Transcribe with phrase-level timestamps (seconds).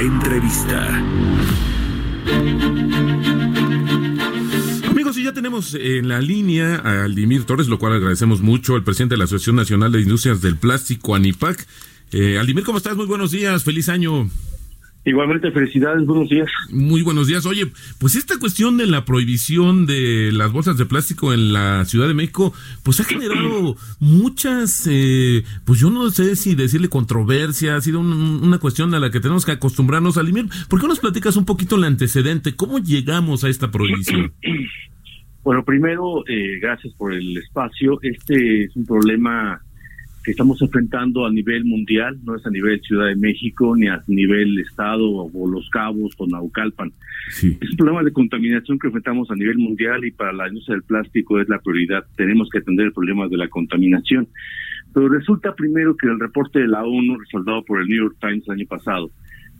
[0.00, 1.04] Entrevista.
[4.88, 8.82] Amigos, y ya tenemos en la línea a Aldimir Torres, lo cual agradecemos mucho, el
[8.82, 11.66] presidente de la Asociación Nacional de Industrias del Plástico, ANIPAC.
[12.12, 12.96] Eh, Aldimir, ¿cómo estás?
[12.96, 14.30] Muy buenos días, feliz año.
[15.10, 16.48] Igualmente, felicidades, buenos días.
[16.70, 17.44] Muy buenos días.
[17.44, 17.66] Oye,
[17.98, 22.14] pues esta cuestión de la prohibición de las bolsas de plástico en la Ciudad de
[22.14, 27.98] México, pues ha generado muchas, eh, pues yo no sé si decirle controversia, ha sido
[27.98, 30.46] una cuestión a la que tenemos que acostumbrarnos a limir.
[30.68, 32.54] ¿Por qué nos platicas un poquito el antecedente?
[32.54, 34.32] ¿Cómo llegamos a esta prohibición?
[35.42, 37.98] Bueno, primero, eh, gracias por el espacio.
[38.02, 39.60] Este es un problema
[40.22, 44.02] que estamos enfrentando a nivel mundial, no es a nivel Ciudad de México, ni a
[44.06, 46.92] nivel Estado o Los Cabos o Naucalpan.
[47.28, 50.84] Es un problema de contaminación que enfrentamos a nivel mundial y para la industria del
[50.84, 52.04] plástico es la prioridad.
[52.16, 54.28] Tenemos que atender el problema de la contaminación.
[54.92, 58.44] Pero resulta primero que el reporte de la ONU, respaldado por el New York Times
[58.46, 59.10] el año pasado,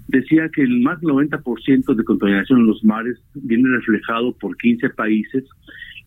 [0.09, 4.91] decía que el más del 90% de contaminación en los mares viene reflejado por 15
[4.91, 5.45] países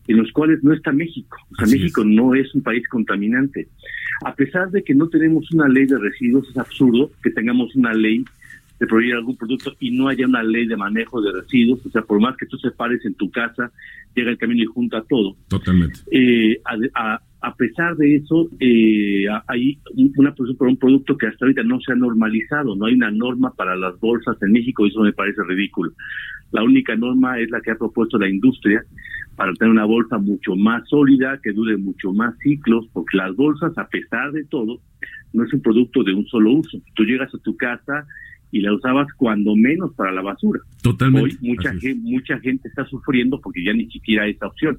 [0.06, 1.36] en los cuales no está México.
[1.52, 3.68] O sea, México no es un país contaminante.
[4.24, 7.94] A pesar de que no tenemos una ley de residuos, es absurdo que tengamos una
[7.94, 8.24] ley
[8.78, 11.84] de prohibir algún producto y no haya una ley de manejo de residuos.
[11.86, 13.70] O sea, por más que tú separes en tu casa,
[14.14, 15.36] llega el camino y junta todo.
[15.48, 16.00] Totalmente.
[16.10, 16.60] Eh,
[16.94, 19.78] a, a, pesar de eso, eh, hay
[20.16, 22.76] una por un producto que hasta ahorita no se ha normalizado.
[22.76, 25.92] No hay una norma para las bolsas en México y eso me parece ridículo.
[26.52, 28.84] La única norma es la que ha propuesto la industria
[29.36, 33.76] para tener una bolsa mucho más sólida, que dure mucho más ciclos, porque las bolsas,
[33.76, 34.80] a pesar de todo,
[35.32, 36.78] no es un producto de un solo uso.
[36.94, 38.06] Tú llegas a tu casa
[38.50, 40.60] y la usabas cuando menos para la basura.
[40.80, 41.36] Totalmente.
[41.40, 44.78] Hoy mucha gente, mucha gente está sufriendo porque ya ni siquiera hay esa opción.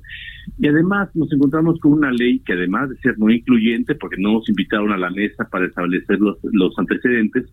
[0.58, 4.32] Y además nos encontramos con una ley que además de ser no incluyente, porque no
[4.32, 7.52] nos invitaron a la mesa para establecer los, los antecedentes,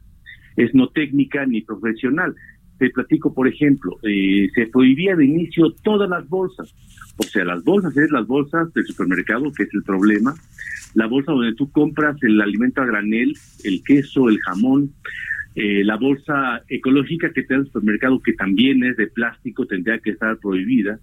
[0.56, 2.34] es no técnica ni profesional.
[2.82, 6.74] Te platico, por ejemplo, eh, se prohibía de inicio todas las bolsas.
[7.16, 10.34] O sea, las bolsas es las bolsas del supermercado, que es el problema.
[10.94, 14.90] La bolsa donde tú compras el alimento a granel, el queso, el jamón.
[15.54, 20.00] Eh, la bolsa ecológica que te da el supermercado, que también es de plástico, tendría
[20.00, 20.98] que estar prohibida.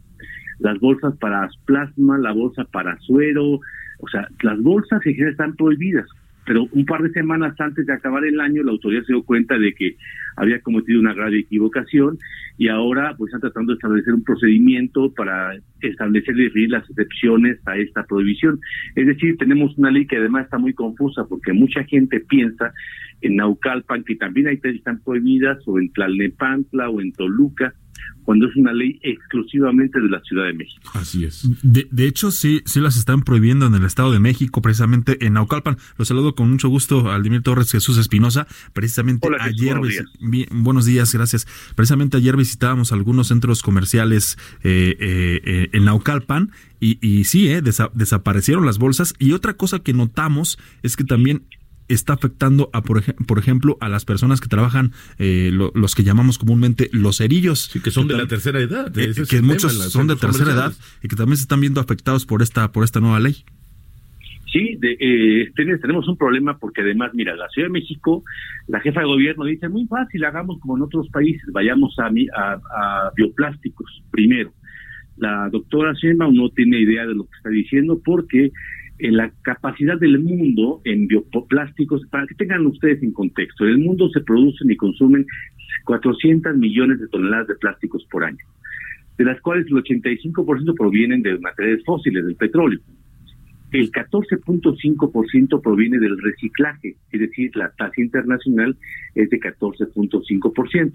[0.60, 3.62] Las bolsas para plasma, la bolsa para suero.
[4.00, 6.08] O sea, las bolsas en general están prohibidas
[6.46, 9.58] pero un par de semanas antes de acabar el año la autoridad se dio cuenta
[9.58, 9.98] de que
[10.36, 12.18] había cometido una grave equivocación
[12.58, 17.60] y ahora pues están tratando de establecer un procedimiento para establecer y definir las excepciones
[17.66, 18.60] a esta prohibición.
[18.96, 22.74] Es decir, tenemos una ley que además está muy confusa porque mucha gente piensa
[23.22, 27.74] en Naucalpan que también hay están prohibidas o en Tlalnepantla o en Toluca
[28.24, 30.92] cuando es una ley exclusivamente de la Ciudad de México.
[30.94, 31.50] Así es.
[31.64, 35.34] De, de, hecho, sí, sí las están prohibiendo en el Estado de México, precisamente en
[35.34, 35.78] Naucalpan.
[35.98, 38.46] Lo saludo con mucho gusto al Dimir Torres Jesús Espinosa.
[38.74, 39.90] Precisamente ayer, buenos
[40.22, 40.48] días.
[40.52, 41.14] buenos días.
[41.14, 41.48] gracias.
[41.76, 47.62] Precisamente ayer visitábamos algunos centros comerciales eh, eh, eh, en Naucalpan y, y sí, eh,
[47.62, 49.14] desaparecieron las bolsas.
[49.20, 51.44] Y otra cosa que notamos es que también
[51.90, 56.38] está afectando a por, por ejemplo a las personas que trabajan eh, los que llamamos
[56.38, 57.70] comúnmente los cerillos.
[57.72, 60.74] Sí, que son de la tercera edad eh, que muchos son de tercera edad
[61.04, 63.44] y que también se están viendo afectados por esta por esta nueva ley.
[64.52, 68.24] Sí, de, eh, tenemos un problema porque además, mira, la Ciudad de México,
[68.68, 72.54] la jefa de gobierno dice, muy fácil, hagamos como en otros países, vayamos a, a,
[72.54, 74.52] a bioplásticos primero.
[75.18, 78.52] La doctora Sheinbaum no tiene idea de lo que está diciendo porque
[79.00, 83.78] en la capacidad del mundo en bioplásticos, para que tengan ustedes en contexto, en el
[83.80, 85.26] mundo se producen y consumen
[85.86, 88.46] 400 millones de toneladas de plásticos por año,
[89.18, 92.80] de las cuales el 85% provienen de materiales fósiles, del petróleo.
[93.72, 98.76] El 14.5% proviene del reciclaje, es decir, la tasa internacional
[99.16, 100.92] es de 14.5%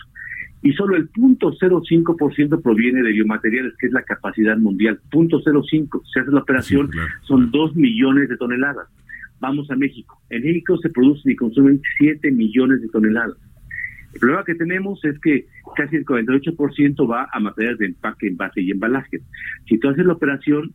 [0.64, 4.98] y solo el 0.05% proviene de biomateriales, que es la capacidad mundial.
[5.10, 6.90] 0.05, se hace la operación,
[7.22, 8.88] son 2 millones de toneladas.
[9.40, 10.18] Vamos a México.
[10.30, 13.36] En México se producen y consumen 7 millones de toneladas.
[14.14, 15.46] El problema que tenemos es que
[15.76, 19.20] casi el 48% va a materiales de empaque, envase y embalaje.
[19.68, 20.72] Si tú haces la operación,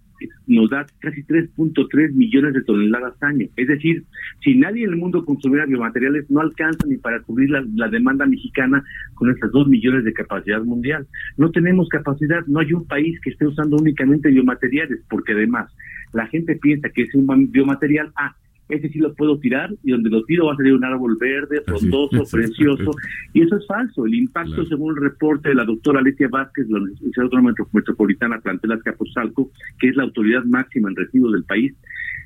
[0.48, 3.48] nos da casi 3.3 millones de toneladas al año.
[3.56, 4.04] Es decir,
[4.44, 8.84] si nadie en el mundo consumiera biomateriales, no alcanza ni para cubrir la, demanda mexicana
[9.16, 11.08] con esas 2 millones de capacidad mundial.
[11.38, 15.72] No tenemos capacidad, no hay un país que esté usando únicamente biomateriales, porque además
[16.12, 18.36] la gente piensa que es un biomaterial, ah,
[18.70, 21.62] ese sí lo puedo tirar y donde lo tiro va a salir un árbol verde,
[21.66, 22.92] frondoso, precioso.
[23.34, 24.06] Y eso es falso.
[24.06, 28.40] El impacto, según el reporte de la doctora Alicia Vázquez, de la Universidad Autónoma Metropolitana
[28.40, 31.74] Plantelas Capozalco, que es la autoridad máxima en residuos del país,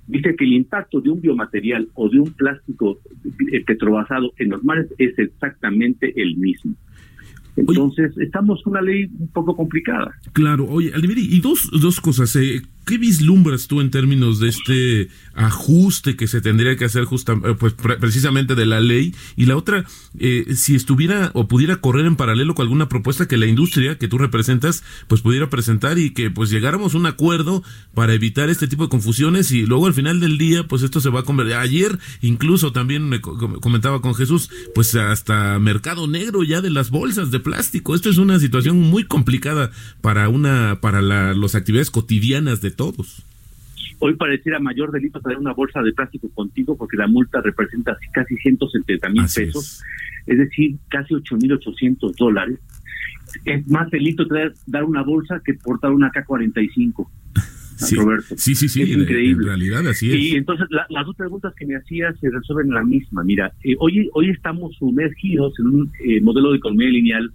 [0.07, 2.99] dice que el impacto de un biomaterial o de un plástico
[3.51, 6.75] eh, petrobasado en los mares es exactamente el mismo.
[7.55, 10.13] Entonces, estamos con una ley un poco complicada.
[10.33, 12.35] Claro, oye, y dos, dos cosas.
[12.35, 17.33] Eh, ¿Qué vislumbras tú en términos de este ajuste que se tendría que hacer justa,
[17.33, 19.15] eh, pues precisamente de la ley?
[19.37, 19.85] Y la otra,
[20.19, 24.09] eh, si estuviera o pudiera correr en paralelo con alguna propuesta que la industria que
[24.09, 27.63] tú representas, pues pudiera presentar y que pues llegáramos a un acuerdo
[27.93, 31.09] para evitar este tipo de confusiones y luego al final del día, pues esto se
[31.09, 31.55] va a convertir.
[31.55, 37.31] Ayer incluso también me comentaba con Jesús, pues hasta mercado negro ya de las bolsas
[37.31, 37.95] de plástico.
[37.95, 39.71] Esto es una situación muy complicada
[40.01, 43.25] para una, para la, las actividades cotidianas de todos.
[43.99, 48.35] Hoy pareciera mayor delito traer una bolsa de plástico contigo porque la multa representa casi
[48.35, 49.81] 170 mil pesos,
[50.25, 50.37] es.
[50.37, 52.59] decir, casi 8.800 dólares.
[53.45, 57.07] Es más delito traer, dar una bolsa que portar una K-45.
[57.75, 58.35] Sí, Roberto.
[58.37, 59.43] sí, sí, sí, es increíble.
[59.43, 60.15] En realidad así es.
[60.17, 63.23] Y entonces las dos preguntas que me hacías se resuelven en la misma.
[63.23, 67.33] Mira, eh, hoy, hoy estamos sumergidos en un eh, modelo de economía lineal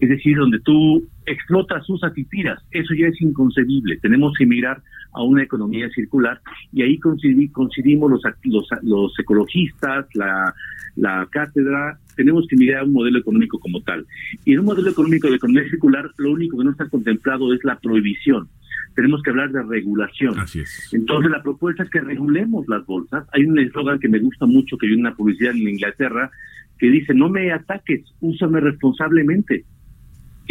[0.00, 2.62] es decir, donde tú explotas, usas y tiras.
[2.70, 3.98] Eso ya es inconcebible.
[3.98, 4.82] Tenemos que mirar
[5.12, 6.40] a una economía circular
[6.72, 10.54] y ahí coincidimos los, los, los ecologistas, la,
[10.96, 14.06] la cátedra, tenemos que mirar a un modelo económico como tal.
[14.44, 17.64] Y en un modelo económico de economía circular, lo único que no está contemplado es
[17.64, 18.48] la prohibición.
[18.94, 20.38] Tenemos que hablar de regulación.
[20.38, 20.92] Así es.
[20.92, 23.24] Entonces, la propuesta es que regulemos las bolsas.
[23.32, 26.30] Hay un eslogan que me gusta mucho, que hay una publicidad en Inglaterra,
[26.78, 29.64] que dice, no me ataques, úsame responsablemente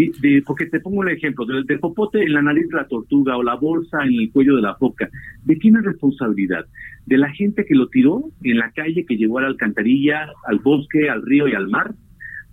[0.08, 3.44] de, porque te pongo un ejemplo, del, popote en la nariz de la tortuga o
[3.44, 5.10] la bolsa en el cuello de la foca,
[5.44, 6.66] ¿de quién es responsabilidad?
[7.06, 10.60] ¿De la gente que lo tiró en la calle, que llegó a la alcantarilla, al
[10.60, 11.94] bosque, al río y al mar?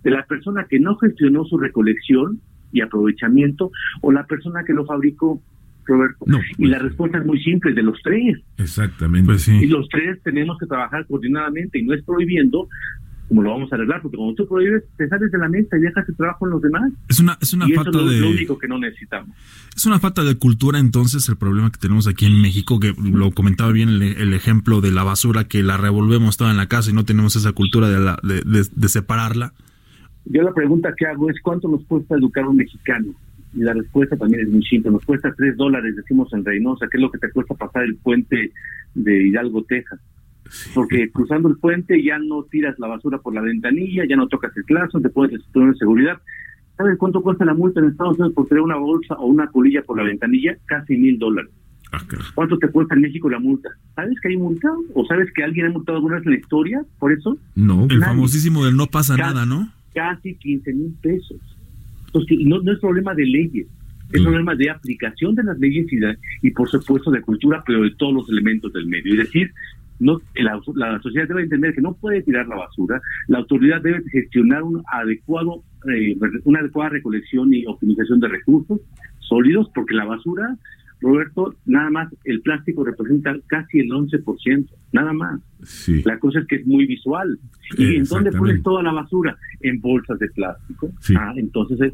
[0.02, 2.40] ¿De la persona que no gestionó su recolección
[2.72, 3.70] y aprovechamiento
[4.02, 5.40] o la persona que lo fabricó?
[5.88, 6.25] Roberto.
[6.26, 8.38] y pues la respuesta es muy simple, de los tres.
[8.58, 9.26] Exactamente.
[9.26, 12.69] Pues y los tres tenemos que trabajar coordinadamente y no es prohibiendo,
[13.28, 15.81] como lo vamos a arreglar, porque cuando tú prohíbes, te sales de la mesa y
[15.81, 16.93] dejas el trabajo en los demás.
[17.08, 19.37] Es una, es una falta eso es lo, único que no necesitamos.
[19.75, 23.32] Es una falta de cultura, entonces, el problema que tenemos aquí en México, que lo
[23.32, 26.94] comentaba bien el, ejemplo de la basura, que la revolvemos toda en la casa y
[26.94, 29.52] no tenemos esa cultura de, la, de, de, separarla.
[30.26, 33.12] Yo la pregunta que hago es, ¿cuánto nos cuesta educar un mexicano?
[33.55, 36.99] Y la respuesta también es muy simple, nos cuesta tres dólares, decimos en Reynosa, que
[36.99, 38.52] es lo que te cuesta pasar el puente
[38.94, 39.99] de Hidalgo, Texas
[40.75, 44.56] porque cruzando el puente ya no tiras la basura por la ventanilla, ya no tocas
[44.56, 46.20] el clazo, te puedes estar en seguridad.
[46.76, 49.82] ¿Sabes cuánto cuesta la multa en Estados Unidos por tener una bolsa o una colilla
[49.82, 50.56] por la ventanilla?
[50.66, 51.50] Casi mil dólares.
[51.93, 52.02] Ah,
[52.34, 53.70] ¿Cuánto te cuesta en México la multa?
[53.94, 54.69] ¿Sabes que hay multa?
[54.94, 57.38] ¿O sabes que alguien ha multado alguna vez en la historia por eso?
[57.54, 59.70] No, el famosísimo del no pasa nada, ¿no?
[59.94, 61.38] Casi 15 mil pesos.
[62.06, 63.66] Entonces, no, no es problema de leyes,
[64.12, 65.99] es problema de aplicación de las leyes y,
[66.46, 69.12] y, por supuesto de cultura, pero de todos los elementos del medio.
[69.12, 69.52] Es decir,
[69.98, 74.02] no la, la, sociedad debe entender que no puede tirar la basura, la autoridad debe
[74.10, 78.80] gestionar un adecuado, eh, una adecuada recolección y optimización de recursos
[79.20, 80.56] sólidos, porque la basura,
[81.00, 85.40] Roberto, nada más el plástico representa casi el 11%, nada más.
[86.04, 87.38] La cosa es que es muy visual.
[87.76, 89.37] ¿Y en dónde pones toda la basura?
[89.61, 90.90] En bolsas de plástico.
[91.18, 91.92] Ah, entonces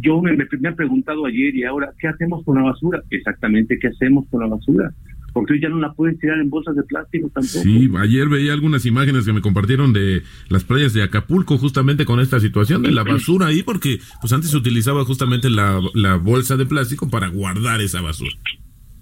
[0.00, 3.02] yo me, me, he preguntado ayer y ahora, ¿qué hacemos con la basura?
[3.10, 4.92] Exactamente, ¿qué hacemos con la basura?
[5.38, 7.62] Porque ya no la pueden tirar en bolsas de plástico tampoco.
[7.62, 12.18] Sí, ayer veía algunas imágenes que me compartieron de las playas de Acapulco justamente con
[12.18, 16.56] esta situación de la basura ahí, porque pues antes se utilizaba justamente la, la bolsa
[16.56, 18.32] de plástico para guardar esa basura.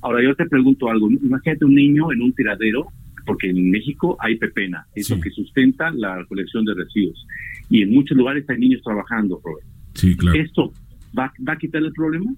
[0.02, 2.86] Ahora yo te pregunto algo, imagínate un niño en un tiradero,
[3.24, 7.26] porque en México hay pepena, eso que sustenta la colección de residuos,
[7.70, 9.66] y en muchos lugares hay niños trabajando, Robert.
[9.94, 10.38] Sí, claro.
[10.38, 10.74] ¿Esto
[11.18, 12.30] va, va a quitar el problema?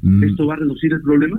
[0.00, 0.24] Mm.
[0.24, 1.38] ¿Esto va a reducir el problema?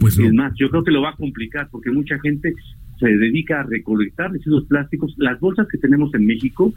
[0.00, 2.54] Pues Es más, yo creo que lo va a complicar porque mucha gente
[2.98, 5.14] se dedica a recolectar residuos plásticos.
[5.18, 6.72] Las bolsas que tenemos en México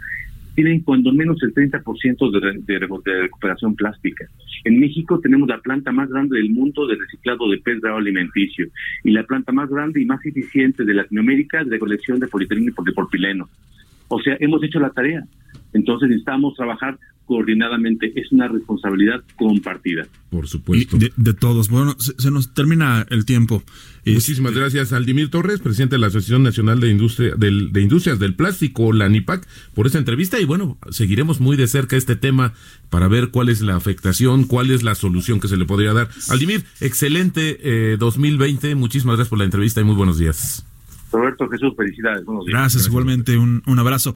[0.56, 4.26] tienen cuando menos el 30% de, de, de, recuperación plástica.
[4.66, 8.68] En México tenemos la planta más grande del mundo de reciclado de pez alimenticio
[9.04, 12.94] y la planta más grande y más eficiente de Latinoamérica de recolección de polietileno y
[12.94, 13.50] polipileno.
[14.10, 15.24] O sea, hemos hecho la tarea.
[15.74, 16.98] Entonces necesitamos trabajar
[17.32, 20.06] coordinadamente, es una responsabilidad compartida.
[20.30, 20.98] Por supuesto.
[20.98, 21.70] De, todos.
[21.70, 23.64] Bueno, se, nos termina el tiempo.
[24.06, 28.20] Muchísimas este, gracias, Aldimir Torres, presidente de la Asociación Nacional de, Industria, del, de Industrias
[28.20, 30.42] del Plástico, la NIPAC, por esta entrevista.
[30.42, 32.52] Y bueno, seguiremos muy de cerca este tema
[32.90, 36.10] para ver cuál es la afectación, cuál es la solución que se le podría dar.
[36.28, 38.72] Aldimir, excelente 2020.
[38.72, 40.66] Eh, Muchísimas gracias por la entrevista y muy buenos días.
[41.14, 42.26] Roberto Jesús, felicidades.
[42.26, 42.60] Buenos días.
[42.60, 43.38] Gracias, igualmente.
[43.38, 44.16] Un, un abrazo.